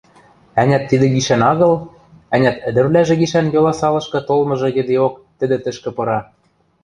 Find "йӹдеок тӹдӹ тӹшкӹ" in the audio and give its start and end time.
4.77-5.89